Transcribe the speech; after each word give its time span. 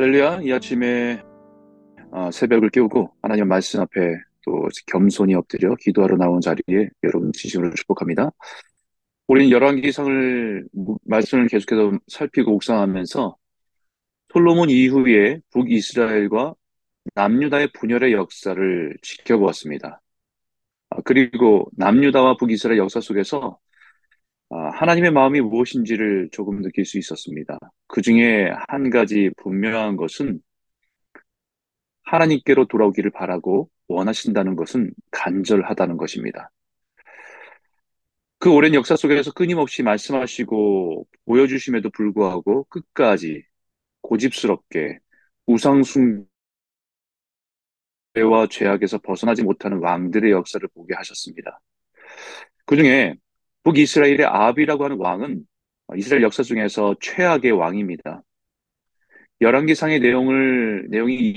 할렐루야, 0.00 0.40
이 0.44 0.50
아침에 0.50 1.22
어, 2.10 2.30
새벽을 2.30 2.70
깨우고 2.70 3.16
하나님 3.20 3.48
말씀 3.48 3.80
앞에 3.80 4.16
또 4.46 4.66
겸손히 4.86 5.34
엎드려 5.34 5.76
기도하러 5.78 6.16
나온 6.16 6.40
자리에 6.40 6.88
여러분 7.02 7.30
진심으로 7.34 7.74
축복합니다. 7.74 8.30
우리는 9.26 9.50
열왕기상을 9.50 10.68
말씀을 11.04 11.48
계속해서 11.48 11.98
살피고 12.06 12.52
묵상하면서 12.52 13.36
솔로몬 14.32 14.70
이후에 14.70 15.40
북이스라엘과 15.50 16.54
남유다의 17.14 17.72
분열의 17.74 18.14
역사를 18.14 18.96
지켜보았습니다. 19.02 20.00
아, 20.88 20.96
그리고 21.04 21.68
남유다와 21.76 22.38
북이스라엘 22.38 22.78
역사 22.78 23.02
속에서 23.02 23.58
아, 23.58 23.69
하나님의 24.50 25.12
마음이 25.12 25.40
무엇인지를 25.40 26.30
조금 26.32 26.60
느낄 26.62 26.84
수 26.84 26.98
있었습니다. 26.98 27.58
그 27.86 28.02
중에 28.02 28.50
한 28.68 28.90
가지 28.90 29.30
분명한 29.36 29.96
것은 29.96 30.40
하나님께로 32.02 32.66
돌아오기를 32.66 33.10
바라고 33.12 33.70
원하신다는 33.88 34.56
것은 34.56 34.92
간절하다는 35.12 35.96
것입니다. 35.96 36.50
그 38.38 38.50
오랜 38.50 38.74
역사 38.74 38.96
속에서 38.96 39.32
끊임없이 39.32 39.82
말씀하시고 39.82 41.06
보여주심에도 41.26 41.90
불구하고 41.90 42.64
끝까지 42.64 43.44
고집스럽게 44.00 44.98
우상숭배와 45.46 46.26
죄악에서 48.50 48.98
벗어나지 48.98 49.42
못하는 49.42 49.78
왕들의 49.78 50.30
역사를 50.32 50.66
보게 50.74 50.94
하셨습니다. 50.94 51.60
그 52.64 52.76
중에 52.76 53.16
북이스라엘의 53.64 54.24
아합이라고 54.24 54.84
하는 54.84 54.96
왕은 54.98 55.44
이스라엘 55.96 56.22
역사 56.22 56.42
중에서 56.42 56.94
최악의 57.00 57.52
왕입니다. 57.52 58.22
열왕기상의 59.40 60.00
내용을 60.00 60.86
내용이 60.90 61.32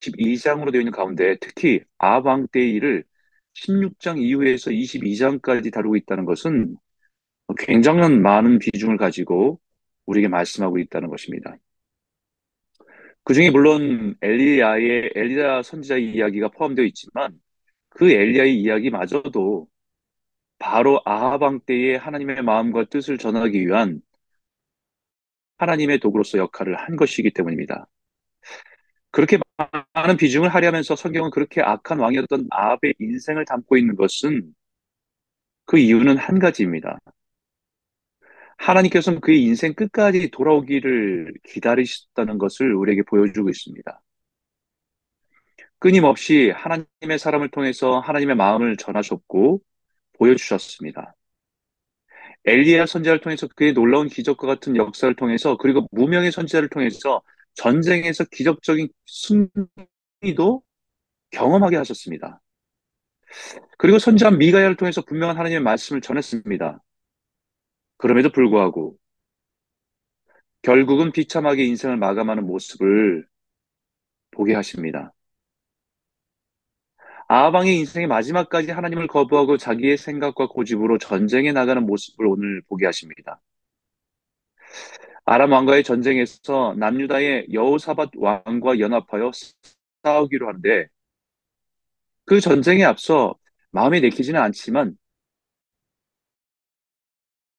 22장으로 0.00 0.72
되어 0.72 0.80
있는 0.80 0.92
가운데 0.92 1.36
특히 1.40 1.80
아합 1.98 2.26
왕 2.26 2.46
때의 2.48 2.72
일을 2.72 3.04
16장 3.54 4.18
이후에서 4.18 4.70
22장까지 4.70 5.72
다루고 5.72 5.96
있다는 5.96 6.24
것은 6.24 6.76
굉장한 7.58 8.22
많은 8.22 8.58
비중을 8.58 8.96
가지고 8.96 9.60
우리에게 10.06 10.28
말씀하고 10.28 10.78
있다는 10.78 11.08
것입니다. 11.08 11.56
그 13.24 13.34
중에 13.34 13.50
물론 13.50 14.16
엘리야의 14.20 15.12
엘리야 15.14 15.62
선지자의 15.62 16.12
이야기가 16.14 16.48
포함되어 16.48 16.84
있지만 16.86 17.38
그 17.90 18.10
엘리야의 18.10 18.58
이야기마저도 18.60 19.68
바로 20.62 21.02
아하방 21.04 21.62
때에 21.66 21.96
하나님의 21.96 22.42
마음과 22.42 22.84
뜻을 22.84 23.18
전하기 23.18 23.66
위한 23.66 24.00
하나님의 25.58 25.98
도구로서 25.98 26.38
역할을 26.38 26.76
한 26.76 26.94
것이기 26.94 27.32
때문입니다. 27.32 27.88
그렇게 29.10 29.38
많은 29.92 30.16
비중을 30.16 30.48
하려면서 30.54 30.94
성경은 30.94 31.30
그렇게 31.30 31.60
악한 31.62 31.98
왕이었던 31.98 32.46
아합의 32.50 32.94
인생을 33.00 33.44
담고 33.44 33.76
있는 33.76 33.96
것은 33.96 34.54
그 35.64 35.78
이유는 35.78 36.16
한 36.16 36.38
가지입니다. 36.38 37.00
하나님께서는 38.58 39.20
그의 39.20 39.42
인생 39.42 39.74
끝까지 39.74 40.30
돌아오기를 40.30 41.34
기다리셨다는 41.42 42.38
것을 42.38 42.72
우리에게 42.72 43.02
보여주고 43.02 43.50
있습니다. 43.50 44.00
끊임없이 45.80 46.50
하나님의 46.50 47.18
사람을 47.18 47.50
통해서 47.50 47.98
하나님의 47.98 48.36
마음을 48.36 48.76
전하셨고 48.76 49.60
보여주셨습니다. 50.22 51.14
엘리야 52.44 52.86
선지자를 52.86 53.20
통해서 53.20 53.48
그의 53.48 53.72
놀라운 53.72 54.08
기적과 54.08 54.46
같은 54.46 54.76
역사를 54.76 55.14
통해서 55.16 55.56
그리고 55.56 55.86
무명의 55.90 56.32
선지자를 56.32 56.68
통해서 56.68 57.22
전쟁에서 57.54 58.24
기적적인 58.24 58.88
승리도 59.06 60.62
경험하게 61.30 61.76
하셨습니다. 61.76 62.40
그리고 63.78 63.98
선지자 63.98 64.32
미가야를 64.32 64.76
통해서 64.76 65.02
분명한 65.02 65.36
하나님의 65.36 65.62
말씀을 65.62 66.00
전했습니다. 66.00 66.80
그럼에도 67.96 68.30
불구하고 68.30 68.96
결국은 70.62 71.12
비참하게 71.12 71.64
인생을 71.64 71.96
마감하는 71.96 72.46
모습을 72.46 73.26
보게 74.30 74.54
하십니다. 74.54 75.12
아방의 77.34 77.78
인생의 77.78 78.08
마지막까지 78.08 78.72
하나님을 78.72 79.06
거부하고 79.06 79.56
자기의 79.56 79.96
생각과 79.96 80.48
고집으로 80.48 80.98
전쟁에 80.98 81.50
나가는 81.52 81.82
모습을 81.86 82.26
오늘 82.26 82.60
보게 82.68 82.84
하십니다. 82.84 83.40
아람 85.24 85.52
왕과의 85.52 85.82
전쟁에서 85.82 86.74
남유다의 86.76 87.46
여호사밧 87.50 88.10
왕과 88.16 88.80
연합하여 88.80 89.30
싸우기로 90.02 90.46
하는데 90.46 90.88
그 92.26 92.38
전쟁에 92.38 92.84
앞서 92.84 93.34
마음에 93.70 94.00
내키지는 94.00 94.38
않지만 94.38 94.98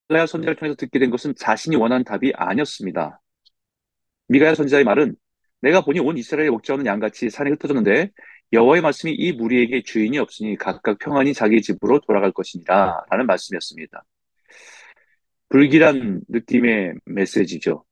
미가야 0.08 0.26
선지자를 0.26 0.54
통해서 0.54 0.76
듣게 0.76 1.00
된 1.00 1.10
것은 1.10 1.34
자신이 1.34 1.74
원하는 1.74 2.04
답이 2.04 2.32
아니었습니다. 2.36 3.20
미가야 4.28 4.54
선지자의 4.54 4.84
말은 4.84 5.16
내가 5.62 5.80
보니 5.80 5.98
온 5.98 6.16
이스라엘에 6.16 6.50
목자 6.50 6.74
없는 6.74 6.86
양같이 6.86 7.28
산에 7.28 7.50
흩어졌는데 7.50 8.12
여호와의 8.54 8.82
말씀이 8.82 9.12
이 9.12 9.32
무리에게 9.32 9.82
주인이 9.82 10.18
없으니 10.18 10.56
각각 10.56 10.98
평안히 10.98 11.34
자기 11.34 11.60
집으로 11.60 12.00
돌아갈 12.00 12.32
것이니라 12.32 13.04
라는 13.10 13.26
말씀이었습니다. 13.26 14.04
불길한 15.48 16.22
느낌의 16.28 16.94
메시지죠. 17.04 17.84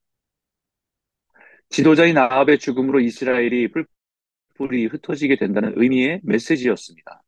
지도자인 1.68 2.18
아합의 2.18 2.58
죽음으로 2.58 3.00
이스라엘이 3.00 3.68
뿔뿔이 4.56 4.86
흩어지게 4.86 5.36
된다는 5.36 5.72
의미의 5.76 6.20
메시지였습니다. 6.24 7.22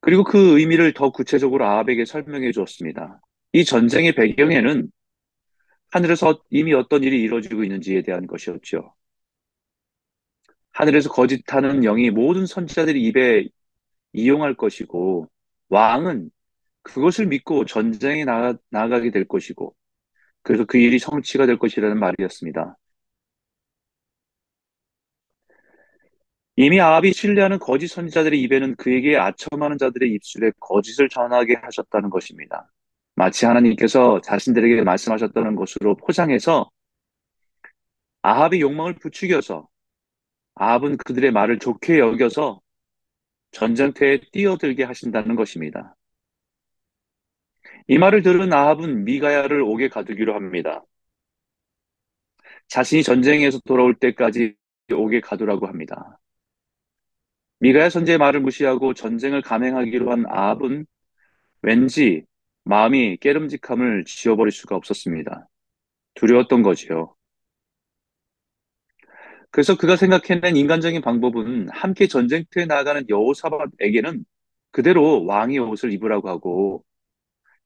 그리고 0.00 0.24
그 0.24 0.58
의미를 0.58 0.92
더 0.92 1.10
구체적으로 1.10 1.66
아합에게 1.66 2.04
설명해 2.04 2.52
주었습니다. 2.52 3.20
이 3.52 3.64
전쟁의 3.64 4.14
배경에는 4.14 4.90
하늘에서 5.90 6.42
이미 6.50 6.74
어떤 6.74 7.02
일이 7.04 7.22
이루어지고 7.22 7.64
있는지에 7.64 8.02
대한 8.02 8.26
것이었죠. 8.26 8.94
하늘에서 10.76 11.08
거짓하는 11.10 11.80
영이 11.80 12.10
모든 12.10 12.44
선지자들이 12.44 13.02
입에 13.06 13.48
이용할 14.12 14.54
것이고 14.54 15.26
왕은 15.70 16.30
그것을 16.82 17.26
믿고 17.26 17.64
전쟁에 17.64 18.24
나가, 18.26 18.58
나가게 18.70 19.10
될 19.10 19.26
것이고 19.26 19.74
그래서 20.42 20.64
그 20.66 20.78
일이 20.78 20.98
성취가 20.98 21.46
될 21.46 21.58
것이라는 21.58 21.98
말이었습니다. 21.98 22.76
이미 26.56 26.80
아합이 26.80 27.12
신뢰하는 27.14 27.58
거짓 27.58 27.88
선지자들의 27.88 28.40
입에는 28.42 28.76
그에게 28.76 29.16
아첨하는 29.16 29.78
자들의 29.78 30.10
입술에 30.12 30.52
거짓을 30.60 31.08
전하게 31.08 31.54
하셨다는 31.54 32.10
것입니다. 32.10 32.70
마치 33.14 33.46
하나님께서 33.46 34.20
자신들에게 34.22 34.82
말씀하셨다는 34.82 35.56
것으로 35.56 35.96
포장해서 35.96 36.70
아합의 38.22 38.60
욕망을 38.60 38.94
부추겨서 38.96 39.68
아합은 40.56 40.96
그들의 40.98 41.32
말을 41.32 41.58
좋게 41.58 41.98
여겨서 41.98 42.60
전쟁터에 43.52 44.20
뛰어들게 44.32 44.84
하신다는 44.84 45.36
것입니다. 45.36 45.96
이 47.88 47.98
말을 47.98 48.22
들은 48.22 48.52
아합은 48.52 49.04
미가야를 49.04 49.62
옥에 49.62 49.88
가두기로 49.88 50.34
합니다. 50.34 50.84
자신이 52.68 53.02
전쟁에서 53.02 53.60
돌아올 53.64 53.94
때까지 53.94 54.56
옥에 54.92 55.20
가두라고 55.20 55.66
합니다. 55.66 56.18
미가야 57.60 57.90
선제의 57.90 58.18
말을 58.18 58.40
무시하고 58.40 58.94
전쟁을 58.94 59.42
감행하기로 59.42 60.10
한 60.10 60.24
아합은 60.28 60.86
왠지 61.62 62.24
마음이 62.64 63.18
깨름직함을 63.18 64.04
지워버릴 64.06 64.52
수가 64.52 64.76
없었습니다. 64.76 65.48
두려웠던 66.14 66.62
거지요. 66.62 67.15
그래서 69.50 69.76
그가 69.76 69.96
생각해낸 69.96 70.56
인간적인 70.56 71.00
방법은 71.02 71.68
함께 71.70 72.06
전쟁터에 72.06 72.66
나가는 72.66 73.04
여호사밧에게는 73.08 74.24
그대로 74.70 75.24
왕의 75.24 75.58
옷을 75.58 75.92
입으라고 75.92 76.28
하고 76.28 76.84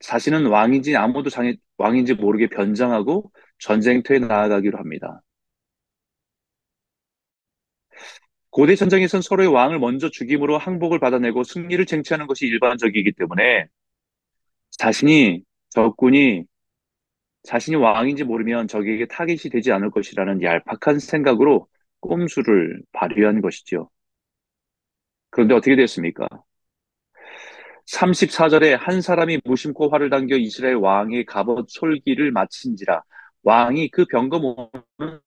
자신은 0.01 0.47
왕인지 0.47 0.97
아무도 0.97 1.31
장애, 1.31 1.57
왕인지 1.79 2.15
모르게 2.15 2.49
변장하고 2.49 3.31
전쟁터에 3.59 4.19
나아가기로 4.21 4.79
합니다. 4.79 5.23
고대 8.51 8.75
전쟁에선 8.75 9.23
서로의 9.23 9.49
왕을 9.49 9.79
먼저 9.79 10.11
죽임으로 10.11 10.59
항복을 10.59 10.99
받아내고 10.99 11.45
승리를 11.45 11.85
쟁취하는 11.87 12.27
것이 12.27 12.47
일반적이기 12.47 13.13
때문에 13.13 13.67
자신이 14.73 15.43
적군이 15.71 16.45
자신이 17.43 17.77
왕인지 17.77 18.25
모르면 18.25 18.69
적에게 18.69 19.07
타깃이 19.07 19.51
되지 19.51 19.73
않을 19.73 19.91
것이라는 19.91 20.43
얄팍한 20.43 20.99
생각으로 20.99 21.69
꼼수를 22.01 22.83
발휘한 22.93 23.41
것이지요. 23.41 23.89
그런데 25.31 25.55
어떻게 25.55 25.77
됐습니까? 25.77 26.27
34절에 27.87 28.77
한 28.79 29.01
사람이 29.01 29.41
무심코 29.45 29.91
활을 29.91 30.11
당겨 30.11 30.37
이스라엘 30.37 30.77
왕의 30.77 31.25
갑옷 31.27 31.69
솔기를 31.71 32.31
마친지라 32.33 33.03
왕이 33.43 33.91
그 33.91 34.05
병거 34.07 34.39
모는 34.39 35.21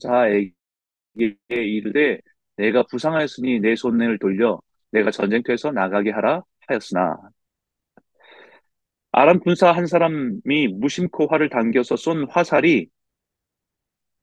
자에게 0.00 0.52
이르되 1.48 2.20
내가 2.56 2.84
부상하였으니 2.84 3.60
내 3.60 3.76
손을 3.76 4.18
돌려 4.18 4.60
내가 4.90 5.10
전쟁터에서 5.10 5.72
나가게 5.72 6.10
하라 6.10 6.42
하였으나 6.68 7.16
아람 9.18 9.40
군사 9.40 9.72
한 9.72 9.86
사람이 9.86 10.68
무심코 10.74 11.28
활을 11.28 11.48
당겨서 11.48 11.96
쏜 11.96 12.28
화살이 12.28 12.90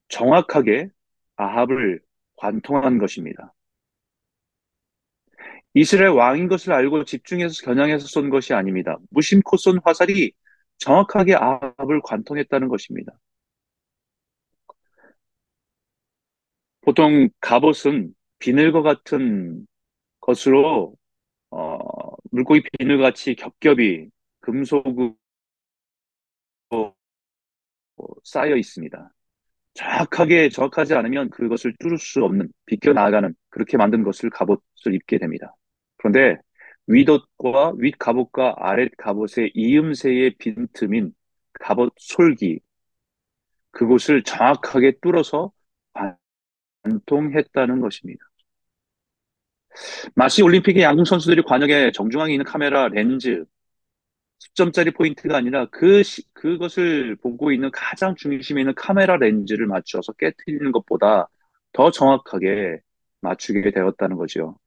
정확하게 0.10 0.90
아합을 1.36 2.00
관통한 2.36 3.00
것입니다. 3.00 3.56
이스라엘 5.74 6.12
왕인 6.12 6.48
것을 6.48 6.74
알고 6.74 7.06
집중해서 7.06 7.64
겨냥해서 7.66 8.06
쏜 8.06 8.30
것이 8.30 8.54
아닙니다. 8.54 9.00
무심코 9.10 9.58
쏜 9.58 9.80
화살이 9.84 10.32
정확하게 10.78 11.36
아합을 11.38 12.02
관통했다는 12.04 12.68
것입니다. 12.68 13.14
보통 16.82 17.30
갑옷은 17.40 18.14
비늘과 18.38 18.84
같은 18.84 19.66
것으로 20.20 20.96
어, 21.50 21.80
물고기 22.30 22.62
비늘같이 22.78 23.34
겹겹이 23.34 24.13
금속으로 24.44 25.16
쌓여 28.24 28.56
있습니다. 28.56 29.12
정확하게 29.74 30.50
정확하지 30.50 30.94
않으면 30.94 31.30
그것을 31.30 31.74
뚫을 31.80 31.98
수 31.98 32.24
없는 32.24 32.52
비껴 32.66 32.94
나가는 32.94 33.34
그렇게 33.50 33.78
만든 33.78 34.04
것을 34.04 34.30
갑옷을 34.30 34.94
입게 34.94 35.18
됩니다. 35.18 35.56
그런데 35.98 36.38
윗옷과 36.88 37.74
윗 37.78 37.98
갑옷과 37.98 38.56
아랫 38.58 38.92
갑옷의 38.98 39.52
이음새의 39.56 40.36
빈틈인 40.38 41.14
갑옷 41.54 41.94
솔기 41.98 42.60
그곳을 43.72 44.24
정확하게 44.24 45.00
뚫어서 45.02 45.52
관통했다는 46.84 47.80
것입니다. 47.80 48.24
마치 50.14 50.44
올림픽의 50.44 50.84
양궁 50.84 51.06
선수들이 51.06 51.44
관역에 51.44 51.92
정중앙에 51.92 52.34
있는 52.34 52.46
카메라 52.46 52.90
렌즈 52.90 53.46
10점짜리 54.56 54.96
포인트가 54.96 55.38
아니라 55.38 55.66
그 55.72 56.04
시, 56.04 56.24
그것을 56.34 57.16
보고 57.18 57.52
있는 57.52 57.72
가장 57.72 58.16
중심에 58.16 58.62
있는 58.62 58.74
카메라 58.76 59.18
렌즈를 59.18 59.68
맞춰서 59.68 60.14
깨뜨리는 60.14 60.72
것보다 60.72 61.28
더 61.74 61.92
정확하게 61.92 62.80
맞추게 63.22 63.72
되었다는 63.72 64.18
거죠. 64.18 64.58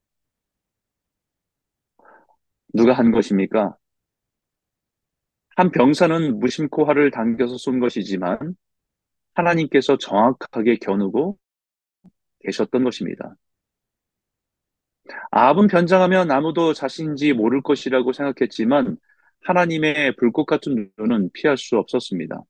누가 2.72 2.92
한 2.92 3.10
것입니까? 3.10 3.76
한 5.56 5.70
병사는 5.70 6.38
무심코 6.38 6.84
활을 6.84 7.10
당겨서 7.10 7.56
쏜 7.58 7.80
것이지만 7.80 8.56
하나님께서 9.34 9.98
정확하게 9.98 10.76
겨누고 10.76 11.38
계셨던 12.40 12.84
것입니다. 12.84 13.36
아합은 15.30 15.68
변장하면 15.68 16.30
아무도 16.30 16.72
자신인지 16.72 17.32
모를 17.32 17.62
것이라고 17.62 18.12
생각했지만 18.12 18.96
하나님의 19.46 20.16
불꽃 20.16 20.44
같은 20.44 20.90
눈은 20.98 21.30
피할 21.32 21.56
수 21.56 21.78
없었습니다. 21.78 22.42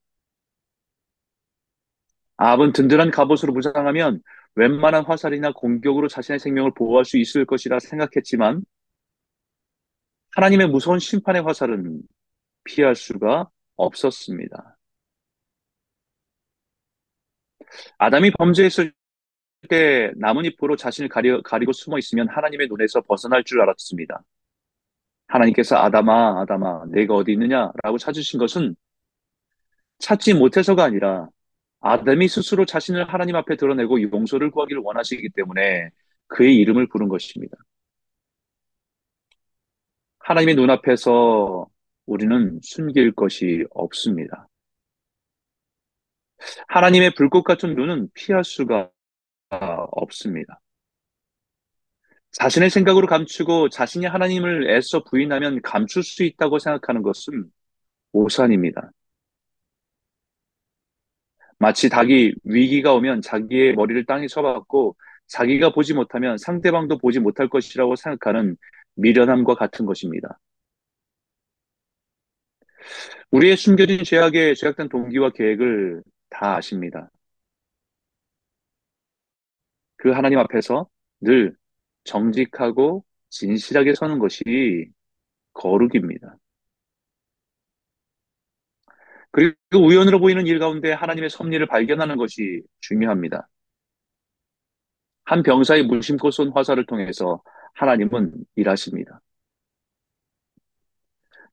아합은 2.38 2.72
든든한 2.72 3.10
갑옷으로 3.10 3.52
무장하면 3.52 4.22
웬만한 4.54 5.04
화살이나 5.04 5.52
공격으로 5.52 6.08
자신의 6.08 6.38
생명을 6.38 6.72
보호할 6.74 7.04
수 7.04 7.18
있을 7.18 7.44
것이라 7.44 7.78
생각했지만 7.80 8.62
하나님의 10.34 10.68
무서운 10.68 10.98
심판의 10.98 11.42
화살은 11.42 12.02
피할 12.64 12.94
수가 12.94 13.48
없었습니다. 13.76 14.78
아담이 17.98 18.30
범죄했을 18.32 18.92
때 19.68 20.12
나뭇잎으로 20.16 20.76
자신을 20.76 21.08
가리, 21.08 21.42
가리고 21.42 21.72
숨어 21.72 21.98
있으면 21.98 22.28
하나님의 22.28 22.68
눈에서 22.68 23.02
벗어날 23.02 23.44
줄 23.44 23.60
알았습니다. 23.62 24.22
하나님께서 25.28 25.76
아담아, 25.76 26.40
아담아, 26.42 26.86
내가 26.90 27.14
어디 27.14 27.32
있느냐라고 27.32 27.98
찾으신 27.98 28.38
것은 28.38 28.76
찾지 29.98 30.34
못해서가 30.34 30.84
아니라 30.84 31.28
아담이 31.80 32.28
스스로 32.28 32.64
자신을 32.64 33.12
하나님 33.12 33.36
앞에 33.36 33.56
드러내고 33.56 34.02
용서를 34.02 34.50
구하기를 34.50 34.82
원하시기 34.84 35.30
때문에 35.30 35.90
그의 36.28 36.56
이름을 36.56 36.88
부른 36.88 37.08
것입니다. 37.08 37.56
하나님의 40.20 40.56
눈앞에서 40.56 41.66
우리는 42.06 42.58
숨길 42.62 43.12
것이 43.12 43.64
없습니다. 43.70 44.48
하나님의 46.68 47.14
불꽃 47.14 47.42
같은 47.42 47.74
눈은 47.74 48.08
피할 48.14 48.44
수가 48.44 48.90
없습니다. 49.50 50.60
자신의 52.38 52.68
생각으로 52.70 53.06
감추고 53.06 53.70
자신이 53.70 54.04
하나님을 54.06 54.70
애써 54.70 55.02
부인하면 55.04 55.62
감출 55.62 56.02
수 56.02 56.22
있다고 56.22 56.58
생각하는 56.58 57.02
것은 57.02 57.50
오산입니다. 58.12 58.90
마치 61.58 61.88
닭이 61.88 62.34
위기가 62.44 62.92
오면 62.92 63.22
자기의 63.22 63.74
머리를 63.74 64.04
땅에 64.04 64.26
쳐박고 64.26 64.96
자기가 65.26 65.72
보지 65.72 65.94
못하면 65.94 66.36
상대방도 66.36 66.98
보지 66.98 67.20
못할 67.20 67.48
것이라고 67.48 67.96
생각하는 67.96 68.56
미련함과 68.96 69.54
같은 69.54 69.86
것입니다. 69.86 70.38
우리의 73.30 73.56
숨겨진 73.56 74.04
죄악의 74.04 74.56
죄악된 74.56 74.88
동기와 74.90 75.30
계획을 75.30 76.02
다 76.28 76.56
아십니다. 76.56 77.10
그 79.96 80.10
하나님 80.12 80.38
앞에서 80.38 80.86
늘 81.20 81.56
정직하고 82.06 83.04
진실하게 83.28 83.94
서는 83.94 84.18
것이 84.18 84.42
거룩입니다. 85.52 86.36
그리고 89.30 89.56
우연으로 89.74 90.18
보이는 90.18 90.46
일 90.46 90.58
가운데 90.58 90.92
하나님의 90.92 91.28
섭리를 91.28 91.66
발견하는 91.66 92.16
것이 92.16 92.62
중요합니다. 92.80 93.48
한 95.24 95.42
병사의 95.42 95.84
무심코 95.84 96.30
쏜 96.30 96.52
화살을 96.54 96.86
통해서 96.86 97.42
하나님은 97.74 98.32
일하십니다. 98.54 99.20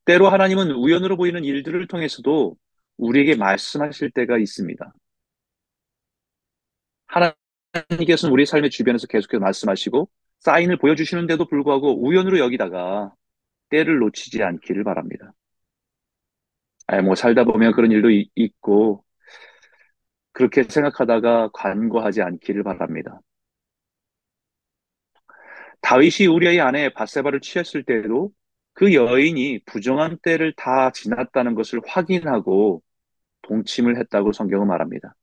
때로 0.05 0.29
하나님은 0.29 0.71
우연으로 0.71 1.17
보이는 1.17 1.43
일들을 1.43 1.87
통해서도 1.87 2.55
우리에게 2.97 3.35
말씀하실 3.35 4.11
때가 4.11 4.37
있습니다. 4.37 4.93
하나님께서는 7.07 8.31
우리 8.33 8.45
삶의 8.45 8.69
주변에서 8.69 9.07
계속해서 9.07 9.39
말씀하시고 9.39 10.09
사인을 10.43 10.77
보여주시는데도 10.77 11.45
불구하고 11.47 12.05
우연으로 12.05 12.39
여기다가 12.39 13.13
때를 13.69 13.99
놓치지 13.99 14.43
않기를 14.43 14.83
바랍니다. 14.83 15.33
아, 16.87 17.01
뭐 17.01 17.15
살다 17.15 17.45
보면 17.45 17.71
그런 17.73 17.91
일도 17.91 18.11
이, 18.11 18.29
있고 18.35 19.03
그렇게 20.33 20.63
생각하다가 20.63 21.49
관고하지 21.53 22.21
않기를 22.21 22.63
바랍니다. 22.63 23.19
다윗이 25.81 26.27
우리의 26.27 26.59
아내 26.61 26.89
바세바를 26.89 27.41
취했을 27.41 27.83
때에도 27.83 28.31
그 28.73 28.93
여인이 28.93 29.63
부정한 29.65 30.17
때를 30.23 30.53
다 30.55 30.91
지났다는 30.91 31.55
것을 31.55 31.81
확인하고 31.85 32.81
동침을 33.43 33.97
했다고 33.99 34.33
성경은 34.33 34.67
말합니다. 34.67 35.15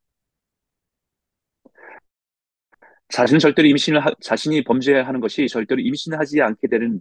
자신은 3.13 3.41
절대로 3.41 3.69
임신을 3.69 4.05
하, 4.05 4.11
자신이 4.21 4.63
범죄하는 4.65 5.21
것이 5.21 5.49
절대로 5.49 5.81
임신하지 5.81 6.43
않게 6.43 6.69
되는 6.69 7.01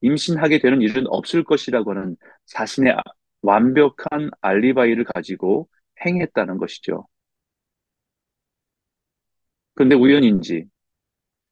임신하게 0.00 0.58
되는 0.58 0.82
일은 0.82 1.04
없을 1.08 1.44
것이라고 1.44 1.92
하는 1.92 2.16
자신의 2.46 2.96
완벽한 3.42 4.30
알리바이를 4.40 5.04
가지고 5.04 5.68
행했다는 6.04 6.58
것이죠. 6.58 7.06
그런데 9.74 9.96
우연인지 9.96 10.66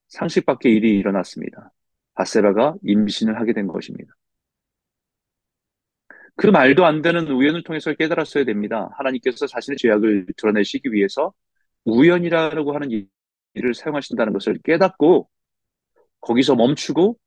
상식 0.09 0.47
밖의 0.47 0.75
일이 0.75 0.99
일어났습니다. 0.99 1.73
바세바가 2.15 2.77
임신을 2.83 3.39
하게 3.41 3.53
된 3.53 3.67
것입니다. 3.67 4.15
그 6.37 6.47
말도 6.47 6.85
안 6.85 7.03
되는 7.03 7.29
우연을 7.29 7.63
통해서 7.63 7.93
깨달았어야 7.95 8.45
됩니다. 8.45 8.91
하나님께서 8.97 9.47
자신의 9.47 9.77
죄악을 9.79 10.27
드러내시기 10.37 10.93
위해서 10.93 11.33
우연이라고 11.85 12.75
하는 12.75 12.91
일을 13.55 13.75
사용하신다는 13.75 14.33
것을 14.33 14.59
깨닫고 14.63 15.29
거기서 16.21 16.55
멈추고 16.55 17.19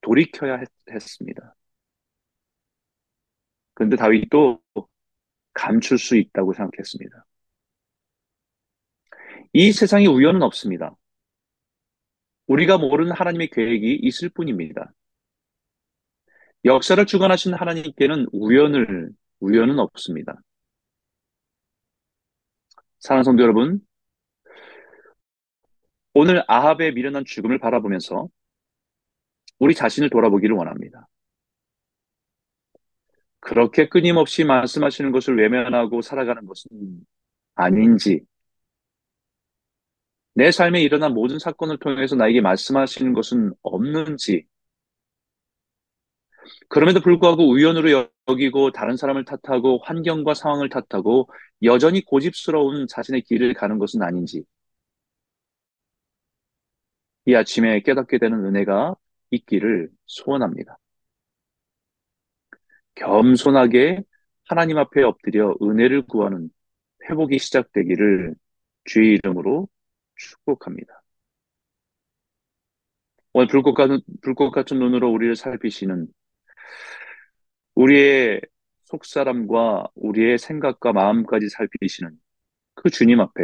돌이켜야 0.00 0.56
했, 0.56 1.00
습니다 1.00 1.54
그런데 3.74 3.96
다윗도 3.96 4.60
감출 5.52 5.98
수 5.98 6.16
있다고 6.16 6.52
생각했습니다. 6.52 7.24
이 9.52 9.72
세상에 9.72 10.06
우연은 10.06 10.42
없습니다. 10.42 10.96
우리가 12.46 12.78
모르는 12.78 13.12
하나님의 13.12 13.50
계획이 13.50 14.00
있을 14.02 14.28
뿐입니다. 14.30 14.92
역사를 16.64 17.04
주관하신 17.04 17.54
하나님께는 17.54 18.26
우연을, 18.32 19.10
우연은 19.40 19.78
없습니다. 19.78 20.40
사랑하는 23.00 23.24
성도 23.24 23.42
여러분, 23.42 23.80
오늘 26.20 26.42
아합의 26.48 26.94
미련한 26.94 27.24
죽음을 27.24 27.60
바라보면서 27.60 28.28
우리 29.60 29.72
자신을 29.72 30.10
돌아보기를 30.10 30.56
원합니다. 30.56 31.06
그렇게 33.38 33.88
끊임없이 33.88 34.42
말씀하시는 34.42 35.12
것을 35.12 35.38
외면하고 35.38 36.02
살아가는 36.02 36.44
것은 36.44 37.06
아닌지, 37.54 38.24
내 40.34 40.50
삶에 40.50 40.82
일어난 40.82 41.14
모든 41.14 41.38
사건을 41.38 41.78
통해서 41.78 42.16
나에게 42.16 42.40
말씀하시는 42.40 43.12
것은 43.12 43.52
없는지, 43.62 44.44
그럼에도 46.68 47.00
불구하고 47.00 47.48
우연으로 47.48 48.08
여기고 48.28 48.72
다른 48.72 48.96
사람을 48.96 49.24
탓하고 49.24 49.82
환경과 49.84 50.34
상황을 50.34 50.68
탓하고 50.68 51.30
여전히 51.62 52.04
고집스러운 52.04 52.88
자신의 52.88 53.22
길을 53.22 53.54
가는 53.54 53.78
것은 53.78 54.02
아닌지, 54.02 54.42
이 57.28 57.34
아침에 57.34 57.80
깨닫게 57.80 58.16
되는 58.16 58.42
은혜가 58.46 58.96
있기를 59.32 59.90
소원합니다. 60.06 60.78
겸손하게 62.94 64.02
하나님 64.46 64.78
앞에 64.78 65.02
엎드려 65.02 65.54
은혜를 65.60 66.06
구하는 66.06 66.48
회복이 67.04 67.38
시작되기를 67.38 68.34
주의 68.84 69.12
이름으로 69.12 69.68
축복합니다. 70.16 71.02
오늘 73.34 73.46
불꽃 73.48 73.74
같은, 73.74 74.00
불꽃 74.22 74.50
같은 74.50 74.78
눈으로 74.78 75.12
우리를 75.12 75.36
살피시는 75.36 76.06
우리의 77.74 78.40
속사람과 78.84 79.88
우리의 79.96 80.38
생각과 80.38 80.94
마음까지 80.94 81.50
살피시는 81.50 82.18
그 82.74 82.88
주님 82.88 83.20
앞에 83.20 83.42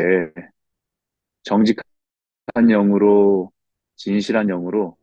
정직한 1.43 1.85
영으로 2.55 3.54
진실한 3.97 4.47
영으로 4.49 4.97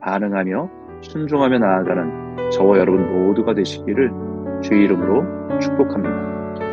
반응하며 0.00 0.70
순종하며 1.02 1.58
나아가는 1.58 2.50
저와 2.50 2.78
여러분 2.78 3.26
모두가 3.26 3.54
되시기를 3.54 4.10
주의 4.62 4.84
이름으로 4.84 5.58
축복합니다. 5.60 6.67